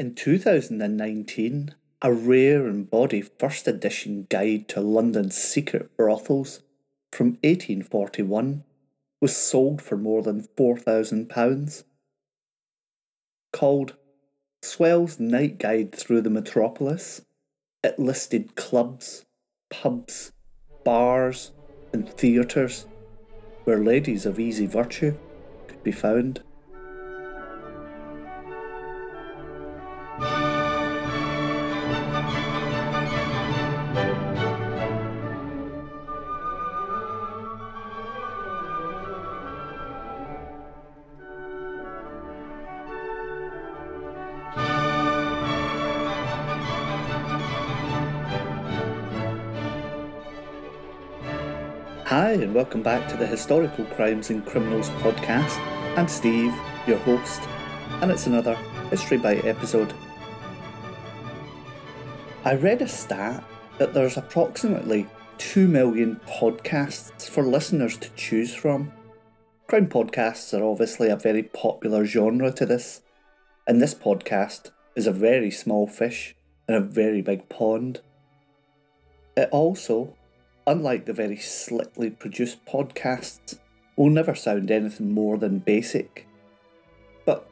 [0.00, 6.62] In 2019, a rare and body first edition guide to London's secret brothels
[7.10, 8.62] from 1841
[9.20, 11.82] was sold for more than £4,000.
[13.52, 13.96] Called
[14.62, 17.22] Swell's Night Guide Through the Metropolis,
[17.82, 19.24] it listed clubs,
[19.68, 20.30] pubs,
[20.84, 21.50] bars,
[21.92, 22.86] and theatres
[23.64, 25.16] where ladies of easy virtue
[25.66, 26.44] could be found.
[52.42, 55.58] And welcome back to the Historical Crimes and Criminals podcast.
[55.96, 56.54] I'm Steve,
[56.86, 57.42] your host,
[58.00, 58.54] and it's another
[58.90, 59.92] History Bite episode.
[62.44, 63.42] I read a stat
[63.78, 68.92] that there's approximately 2 million podcasts for listeners to choose from.
[69.66, 73.02] Crime podcasts are obviously a very popular genre to this,
[73.66, 76.36] and this podcast is a very small fish
[76.68, 78.00] in a very big pond.
[79.36, 80.14] It also
[80.68, 83.58] unlike the very slickly produced podcasts,
[83.96, 86.28] will never sound anything more than basic.
[87.24, 87.48] But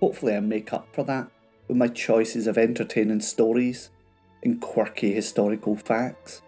[0.00, 1.28] hopefully, I make up for that
[1.68, 3.90] with my choices of entertaining stories
[4.42, 6.42] and quirky historical facts.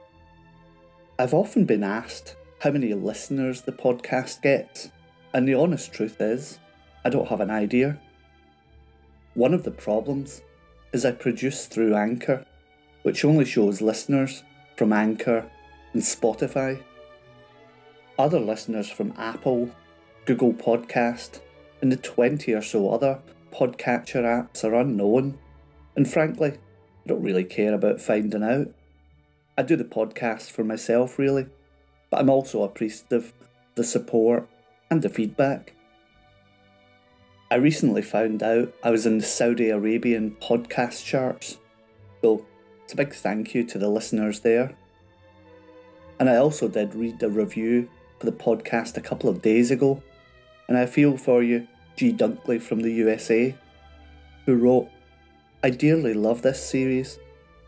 [1.17, 4.91] I've often been asked how many listeners the podcast gets,
[5.33, 6.59] and the honest truth is,
[7.05, 8.01] I don't have an idea.
[9.35, 10.43] One of the problems
[10.93, 12.45] is I produce through Anchor,
[13.03, 14.43] which only shows listeners
[14.77, 15.49] from Anchor
[15.95, 16.83] and Spotify.
[18.19, 19.71] Other listeners from Apple,
[20.27, 21.41] Google Podcast,
[21.81, 23.21] and the 20 or so other
[23.53, 25.39] podcatcher apps are unknown,
[25.97, 28.69] and frankly, I don't really care about finding out.
[29.57, 31.47] I do the podcast for myself, really,
[32.11, 34.49] but I'm also appreciative of the support
[34.91, 35.75] and the feedback.
[37.51, 41.59] I recently found out I was in the Saudi Arabian podcast charts,
[42.23, 42.45] so
[42.83, 44.77] it's a big thank you to the listeners there.
[46.19, 47.89] And I also did read a review
[48.19, 50.03] for the podcast a couple of days ago,
[50.69, 51.67] and I feel for you,
[51.97, 52.13] G.
[52.13, 53.55] Dunkley from the USA,
[54.47, 54.89] who wrote,
[55.63, 57.19] I dearly love this series,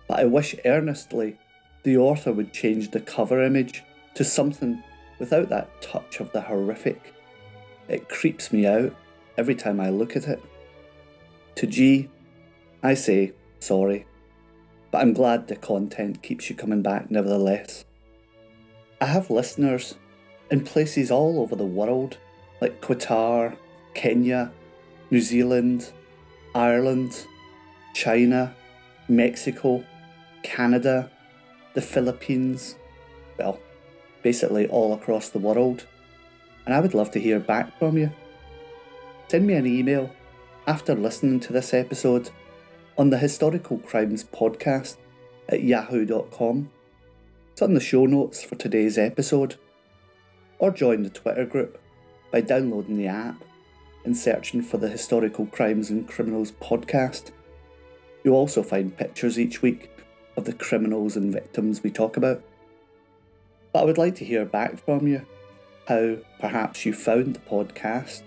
[0.09, 1.39] but I wish earnestly
[1.83, 3.83] the author would change the cover image
[4.15, 4.83] to something
[5.19, 7.15] without that touch of the horrific.
[7.89, 8.95] It creeps me out
[9.39, 10.43] every time I look at it.
[11.57, 12.11] To G,
[12.83, 14.07] I say sorry,
[14.91, 17.85] but I'm glad the content keeps you coming back nevertheless.
[19.01, 19.97] I have listeners
[20.51, 22.17] in places all over the world,
[22.63, 23.57] like Qatar,
[23.93, 24.51] Kenya,
[25.11, 25.93] New Zealand,
[26.55, 27.27] Ireland,
[27.95, 28.55] China,
[29.09, 29.85] Mexico,
[30.43, 31.11] Canada,
[31.75, 32.77] the Philippines,
[33.39, 33.61] well,
[34.23, 35.87] basically all across the world.
[36.65, 38.11] And I would love to hear back from you.
[39.29, 40.11] Send me an email
[40.67, 42.31] after listening to this episode
[42.97, 44.97] on the Historical Crimes podcast
[45.51, 46.71] at yahoo.com
[47.63, 49.57] on the show notes for today's episode.
[50.59, 51.81] Or join the Twitter group
[52.31, 53.43] by downloading the app
[54.05, 57.33] and searching for the Historical Crimes and Criminals podcast.
[58.23, 59.91] You'll also find pictures each week
[60.37, 62.43] of the criminals and victims we talk about.
[63.73, 65.25] But I would like to hear back from you
[65.89, 68.23] how perhaps you found the podcast,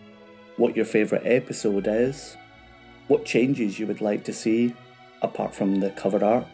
[0.58, 2.36] what your favourite episode is,
[3.08, 4.74] what changes you would like to see
[5.22, 6.48] apart from the cover art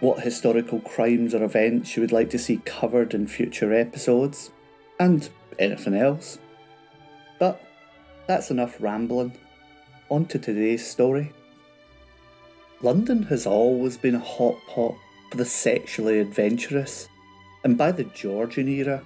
[0.00, 4.50] what historical crimes or events you would like to see covered in future episodes,
[4.98, 5.28] and
[5.58, 6.38] anything else.
[7.38, 7.62] But
[8.26, 9.32] that's enough rambling.
[10.08, 11.32] On to today's story.
[12.82, 14.94] London has always been a hot pot
[15.30, 17.08] for the sexually adventurous,
[17.62, 19.02] and by the Georgian era,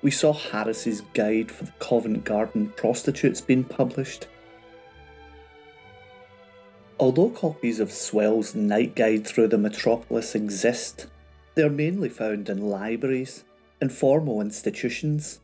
[0.00, 4.28] we saw Harris's Guide for the Covent Garden Prostitutes being published
[7.00, 11.06] Although copies of Swell's Night Guide through the metropolis exist,
[11.54, 13.44] they are mainly found in libraries
[13.80, 15.38] and formal institutions,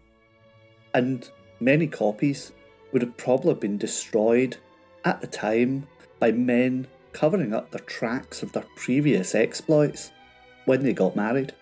[0.93, 1.31] and
[1.61, 2.51] many copies
[2.91, 4.57] would have probably been destroyed
[5.05, 5.87] at the time
[6.19, 10.11] by men covering up their tracks of their previous exploits
[10.65, 11.53] when they got married.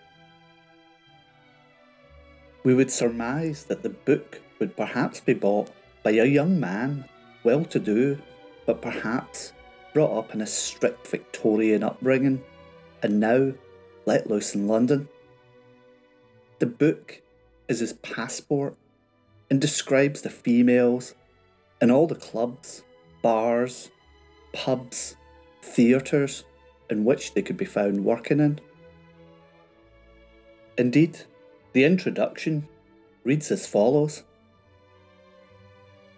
[2.63, 5.69] We would surmise that the book would perhaps be bought
[6.01, 7.05] by a young man,
[7.43, 8.17] well to do,
[8.65, 9.53] but perhaps
[9.93, 12.43] brought up in a strict Victorian upbringing,
[13.01, 13.53] and now
[14.05, 15.07] let loose in London.
[16.59, 17.21] The book
[17.67, 18.75] is his passport
[19.49, 21.13] and describes the females
[21.81, 22.83] in all the clubs,
[23.21, 23.91] bars,
[24.53, 25.15] pubs,
[25.61, 26.43] theatres
[26.89, 28.59] in which they could be found working in.
[30.77, 31.19] Indeed,
[31.73, 32.67] the introduction
[33.23, 34.23] reads as follows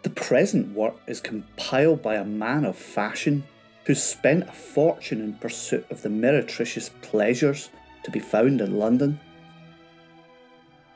[0.04, 3.44] The present work is compiled by a man of fashion
[3.86, 7.70] who spent a fortune in pursuit of the meretricious pleasures
[8.04, 9.20] to be found in London.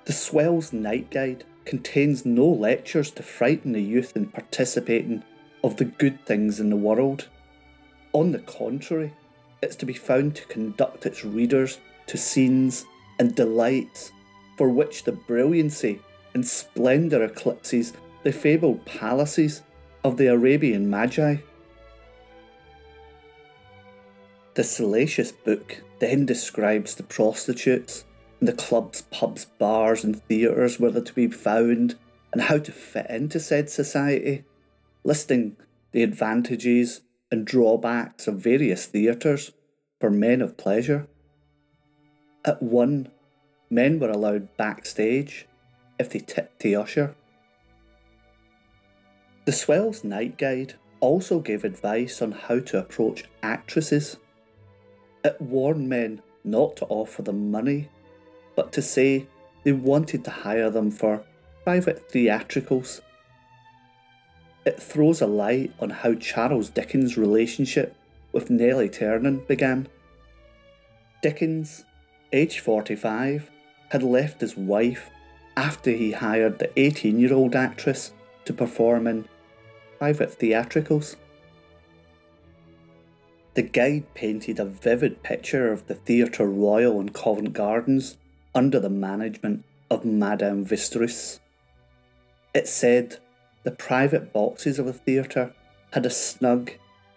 [0.06, 5.24] The Swell's Night Guide contains no lectures to frighten the youth in participating
[5.64, 7.28] of the good things in the world.
[8.14, 9.14] On the contrary,
[9.62, 12.86] it's to be found to conduct its readers to scenes
[13.20, 14.12] and delights
[14.58, 16.00] for which the brilliancy
[16.34, 17.94] and splendour eclipses
[18.24, 19.62] the fabled palaces
[20.04, 21.36] of the Arabian Magi.
[24.56, 28.06] The salacious book then describes the prostitutes
[28.40, 31.98] and the clubs, pubs, bars, and theatres where they're to be found
[32.32, 34.44] and how to fit into said society,
[35.04, 35.58] listing
[35.92, 37.02] the advantages
[37.32, 39.52] and drawbacks of various theatres
[40.00, 41.08] for men of pleasure.
[42.46, 43.10] At one,
[43.70, 45.48] men were allowed backstage
[46.00, 47.16] if they tipped the usher.
[49.46, 54.18] The Swell's Night Guide also gave advice on how to approach actresses.
[55.24, 57.90] It warned men not to offer them money,
[58.56, 59.28] but to say
[59.64, 61.24] they wanted to hire them for
[61.64, 63.02] private theatricals.
[64.66, 67.96] It throws a light on how Charles Dickens' relationship
[68.32, 69.88] with Nellie Ternan began.
[71.22, 71.86] Dickens,
[72.32, 73.50] aged 45,
[73.90, 75.10] had left his wife
[75.58, 78.14] after he hired the 18 year old actress
[78.46, 79.28] to perform in
[79.98, 81.18] private theatricals.
[83.60, 88.16] The guide painted a vivid picture of the Theatre Royal in Covent Gardens
[88.56, 91.42] under the management of Madame Vestris.
[92.56, 93.18] It said
[93.64, 95.54] the private boxes of the theatre
[95.92, 96.72] had a snug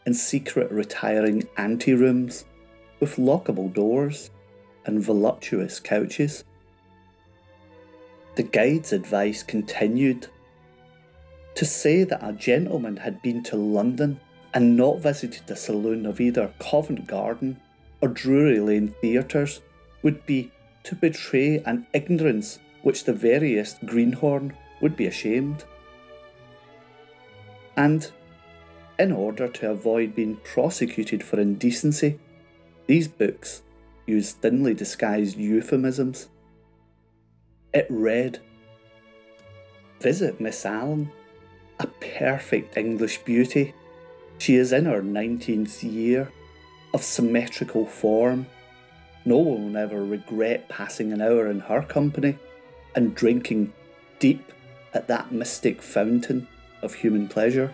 [0.05, 2.45] and secret retiring ante-rooms
[2.99, 4.33] with lockable doors
[4.85, 6.43] and voluptuous couches.
[8.35, 10.27] The guide's advice continued
[11.55, 14.19] to say that a gentleman had been to London
[14.55, 17.61] and not visited a saloon of either Covent Garden
[18.01, 19.61] or Drury Lane theatres
[20.03, 20.51] would be
[20.85, 25.65] to betray an ignorance which the veriest greenhorn would be ashamed.
[27.77, 28.11] And,
[28.99, 32.19] in order to avoid being prosecuted for indecency,
[32.87, 33.63] these books
[34.07, 36.29] use thinly disguised euphemisms.
[37.73, 38.41] It read
[40.01, 41.11] Visit Miss Allen,
[41.79, 43.73] a perfect English beauty.
[44.43, 46.33] She is in her 19th year,
[46.93, 48.49] of symmetrical form.
[49.25, 52.37] No one will ever regret passing an hour in her company
[52.97, 53.73] and drinking
[54.19, 54.53] deep
[54.95, 56.49] at that mystic fountain
[56.83, 57.73] of human pleasure.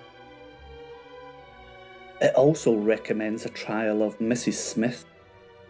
[2.21, 4.57] It also recommends a trial of Mrs.
[4.57, 5.07] Smith,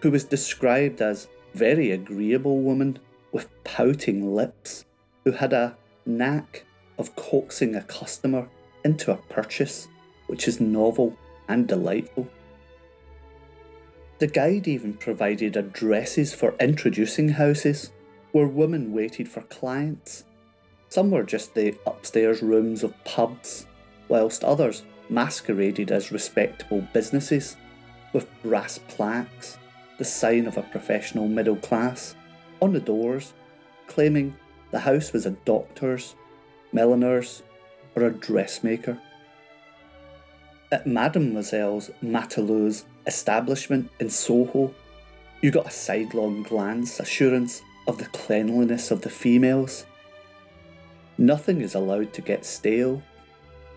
[0.01, 2.99] who was described as very agreeable woman
[3.31, 4.85] with pouting lips,
[5.23, 6.65] who had a knack
[6.99, 8.49] of coaxing a customer
[8.83, 9.87] into a purchase
[10.29, 11.17] which is novel
[11.49, 12.29] and delightful.
[14.19, 17.93] The guide even provided addresses for introducing houses
[18.33, 20.25] where women waited for clients.
[20.89, 23.67] Some were just the upstairs rooms of pubs,
[24.09, 27.57] whilst others masqueraded as respectable businesses
[28.13, 29.59] with brass plaques,
[29.99, 32.15] the sign of a professional middle class,
[32.61, 33.35] on the doors,
[33.87, 34.35] claiming
[34.71, 36.15] the house was a doctor's,
[36.73, 37.43] milliner's,
[37.95, 39.01] or a dressmaker.
[40.71, 44.75] At Mademoiselle's Matelote's establishment in Soho,
[45.41, 49.87] you got a sidelong glance assurance of the cleanliness of the females.
[51.17, 53.03] Nothing is allowed to get stale.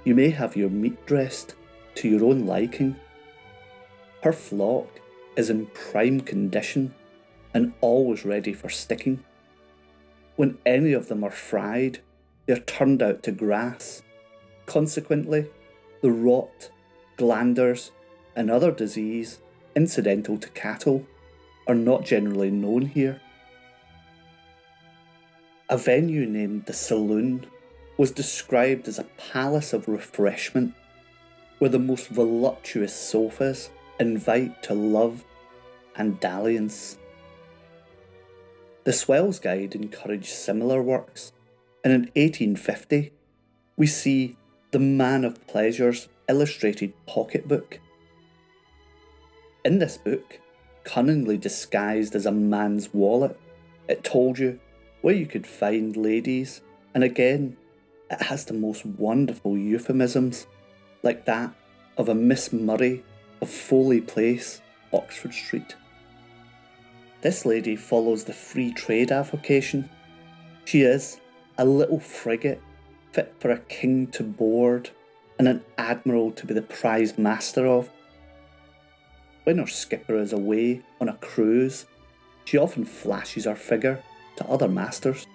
[0.04, 1.56] You may have your meat dressed
[1.96, 2.98] to your own liking.
[4.22, 5.00] Her flock
[5.38, 6.94] is in prime condition
[7.54, 9.24] and always ready for sticking.
[10.36, 12.00] When any of them are fried,
[12.46, 14.04] they are turned out to grass.
[14.66, 15.48] Consequently,
[16.02, 16.70] the rot,
[17.22, 17.92] glanders,
[18.36, 19.38] and other disease
[19.76, 21.06] incidental to cattle
[21.68, 23.22] are not generally known here.
[25.70, 27.46] A venue named the Saloon
[27.96, 30.74] was described as a palace of refreshment
[31.60, 35.24] where the most voluptuous sofas invite to love
[35.96, 36.98] and dalliance.
[38.84, 41.34] The Swell's Guide encouraged similar works,
[41.84, 43.14] and in 1850
[43.78, 44.38] we see
[44.72, 47.80] The Man of Pleasure's illustrated pocketbook
[49.64, 50.40] in this book,
[50.84, 53.38] cunningly disguised as a man's wallet,
[53.88, 54.60] it told you
[55.02, 56.62] where you could find ladies,
[56.94, 57.58] and again,
[58.10, 60.48] it has the most wonderful euphemisms,
[61.04, 61.54] like that
[61.98, 63.04] of a Miss Murray
[63.42, 64.62] of Foley Place,
[64.94, 65.76] Oxford Street.
[67.22, 69.90] This lady follows the free trade avocation.
[70.66, 71.20] She is
[71.58, 72.62] a little frigate
[73.12, 74.90] fit for a king to board
[75.42, 77.90] and an admiral to be the prize master of.
[79.44, 81.88] When her skipper is away on a cruise,
[82.46, 84.04] she often flashes her figure
[84.36, 85.26] to other masters.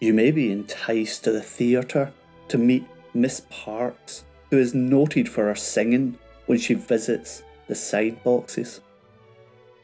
[0.00, 2.12] You may be enticed to the theatre
[2.46, 8.22] to meet Miss Parks, who is noted for her singing when she visits the side
[8.22, 8.82] boxes.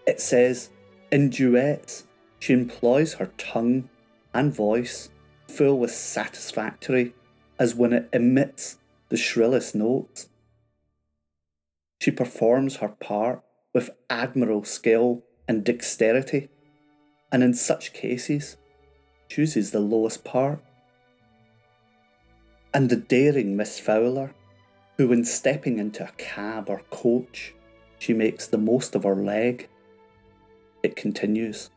[0.06, 0.70] It says,
[1.10, 2.06] in duets,
[2.38, 3.88] she employs her tongue
[4.32, 5.08] and voice
[5.48, 7.14] full with satisfactory
[7.62, 8.76] as when it emits
[9.08, 10.28] the shrillest notes.
[12.00, 13.40] She performs her part
[13.72, 16.48] with admirable skill and dexterity,
[17.30, 18.56] and in such cases
[19.28, 20.60] chooses the lowest part.
[22.74, 24.34] And the daring Miss Fowler,
[24.98, 27.54] who, when stepping into a cab or coach,
[28.00, 29.68] she makes the most of her leg.
[30.82, 31.70] It continues.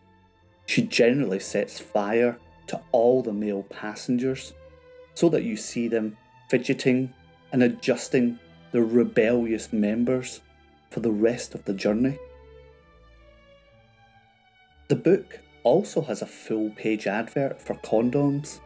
[0.65, 4.53] She generally sets fire to all the male passengers
[5.15, 6.17] so that you see them
[6.49, 7.13] fidgeting
[7.51, 8.37] and adjusting
[8.71, 10.41] their rebellious members
[10.91, 12.19] for the rest of the journey.
[14.87, 18.59] The book also has a full page advert for condoms,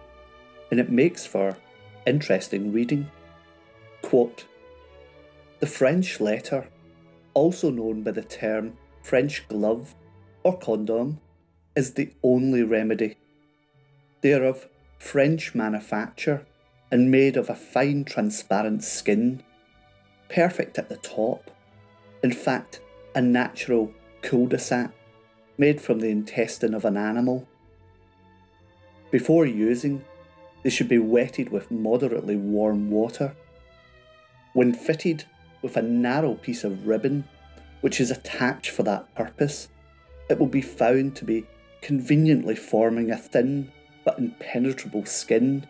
[0.69, 1.55] and it makes for
[2.05, 3.09] interesting reading.
[4.01, 4.45] Quote
[5.59, 6.67] The French letter,
[7.33, 9.95] also known by the term French glove
[10.43, 11.19] or condom,
[11.75, 13.15] is the only remedy.
[14.21, 14.67] They are of
[14.99, 16.45] French manufacture
[16.91, 19.41] and made of a fine transparent skin,
[20.29, 21.49] perfect at the top,
[22.21, 22.81] in fact,
[23.15, 23.91] a natural
[24.21, 24.91] cul-de-sac
[25.57, 27.47] made from the intestine of an animal.
[29.09, 30.03] Before using,
[30.63, 33.35] they should be wetted with moderately warm water.
[34.53, 35.25] When fitted
[35.61, 37.23] with a narrow piece of ribbon,
[37.81, 39.69] which is attached for that purpose,
[40.29, 41.45] it will be found to be
[41.81, 43.71] conveniently forming a thin
[44.09, 45.63] but impenetrable skin.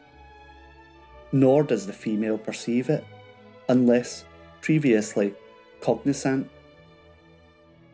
[1.33, 3.03] Nor does the female perceive it,
[3.67, 4.23] unless
[4.61, 5.33] previously
[5.81, 6.49] cognizant.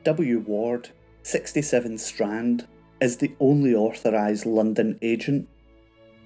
[0.04, 0.40] W.
[0.42, 0.90] Ward
[1.24, 2.68] 67 Strand
[3.02, 5.48] is the only authorised London agent.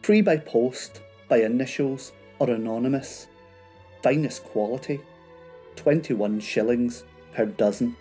[0.03, 3.27] Free by post, by initials, or anonymous.
[4.03, 4.99] Finest quality,
[5.77, 7.95] 21 shillings per dozen.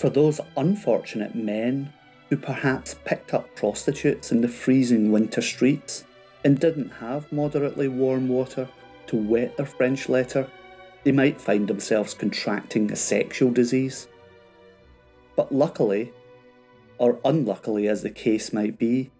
[0.00, 1.94] For those unfortunate men
[2.34, 6.04] who perhaps picked up prostitutes in the freezing winter streets
[6.44, 8.68] and didn't have moderately warm water
[9.06, 10.50] to wet their French letter,
[11.04, 14.08] they might find themselves contracting a sexual disease.
[15.36, 16.12] But luckily,
[16.98, 19.12] or unluckily as the case might be,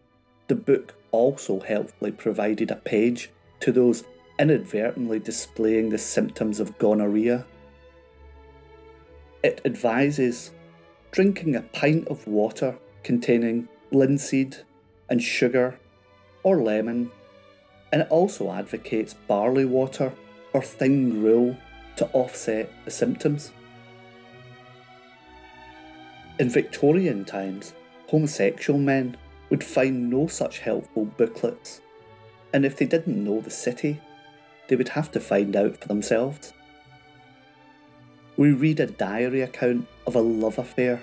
[0.49, 3.31] the book also helpfully provided a page
[3.61, 4.03] to those
[4.41, 7.47] inadvertently displaying the symptoms of gonorrhea.
[9.45, 10.51] It advises
[11.13, 14.57] drinking a pint of water containing linseed
[15.09, 15.79] and sugar
[16.43, 17.11] or lemon,
[17.93, 20.13] and it also advocates barley water
[20.53, 21.57] or thin gruel
[21.97, 23.53] to offset the symptoms.
[26.39, 27.75] In Victorian times,
[28.09, 29.17] homosexual men
[29.51, 31.81] would find no such helpful booklets,
[32.53, 34.01] and if they didn't know the city,
[34.69, 36.53] they would have to find out for themselves.
[38.37, 41.03] We read a diary account of a love affair.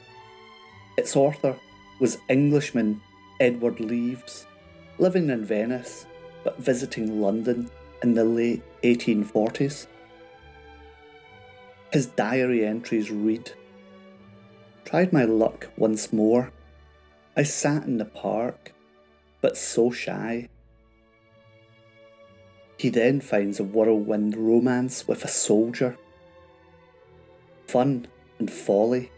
[0.98, 1.56] Its author
[2.02, 3.00] was Englishman
[3.40, 4.48] Edward Leeves,
[4.98, 6.08] living in Venice
[6.44, 7.70] but visiting London
[8.02, 9.86] in the late 1840s.
[11.94, 13.52] His diary entries read
[14.84, 16.52] Tried my luck once more.
[17.38, 18.74] I sat in the park,
[19.40, 20.50] but so shy.
[22.78, 26.00] He then finds a whirlwind romance with a soldier.
[27.68, 28.08] Fun
[28.40, 29.12] and folly.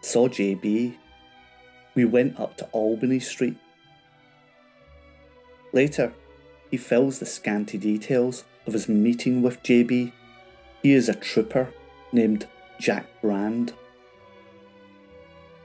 [0.00, 0.96] Saw JB.
[1.96, 3.56] We went up to Albany Street.
[5.72, 6.12] Later,
[6.70, 10.12] he fills the scanty details of his meeting with JB.
[10.82, 11.72] He is a trooper
[12.12, 12.46] named
[12.78, 13.72] Jack Brand.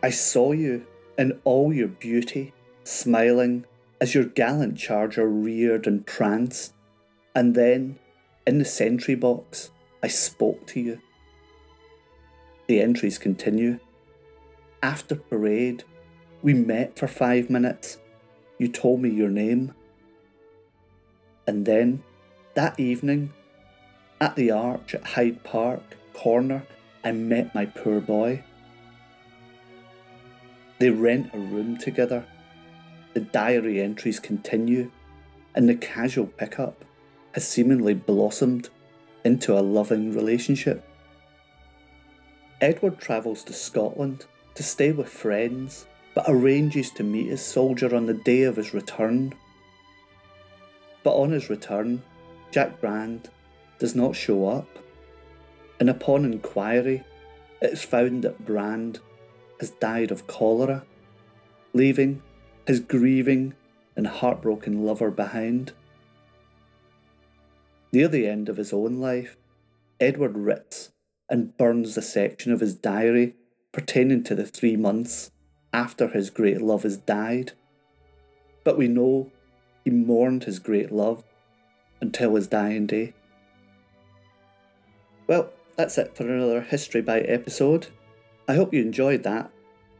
[0.01, 0.85] I saw you
[1.17, 2.53] in all your beauty,
[2.85, 3.65] smiling
[3.99, 6.73] as your gallant charger reared and pranced,
[7.35, 7.99] and then,
[8.47, 9.71] in the sentry box,
[10.01, 11.01] I spoke to you.
[12.67, 13.79] The entries continue.
[14.81, 15.83] After parade,
[16.41, 17.97] we met for five minutes.
[18.57, 19.73] You told me your name.
[21.47, 22.03] And then,
[22.53, 23.33] that evening,
[24.19, 25.81] at the arch at Hyde Park
[26.13, 26.63] corner,
[27.03, 28.43] I met my poor boy.
[30.79, 32.25] They rent a room together.
[33.13, 34.91] The diary entries continue,
[35.55, 36.85] and the casual pickup
[37.33, 38.69] has seemingly blossomed
[39.23, 40.87] into a loving relationship.
[42.59, 48.05] Edward travels to Scotland to stay with friends, but arranges to meet his soldier on
[48.05, 49.33] the day of his return.
[51.03, 52.03] But on his return,
[52.51, 53.29] Jack Brand
[53.79, 54.67] does not show up,
[55.79, 57.03] and upon inquiry,
[57.61, 58.99] it is found that Brand
[59.59, 60.85] has died of cholera,
[61.73, 62.21] leaving
[62.67, 63.53] his grieving
[63.95, 65.71] and heartbroken lover behind.
[67.91, 69.37] Near the end of his own life,
[69.99, 70.91] Edward writes
[71.29, 73.35] and burns the section of his diary
[73.71, 75.31] pertaining to the three months
[75.73, 77.53] after his great love has died.
[78.63, 79.31] But we know
[79.83, 81.23] he mourned his great love
[81.99, 83.13] until his dying day.
[85.27, 87.87] Well, that's it for another History Bite episode.
[88.47, 89.49] I hope you enjoyed that,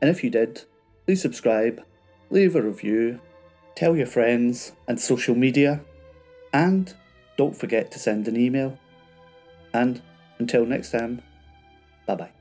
[0.02, 0.64] and if you did,
[1.06, 1.82] please subscribe,
[2.30, 3.22] leave a review,
[3.76, 5.82] tell your friends and social media,
[6.52, 6.94] and
[7.38, 8.78] don't forget to send an email.
[9.74, 10.02] And
[10.40, 11.22] until next time,
[12.06, 12.41] bye bye.